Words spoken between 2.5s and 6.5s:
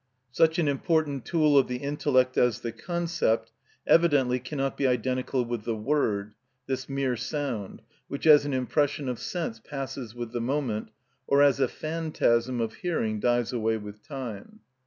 the concept evidently cannot be identical with the word,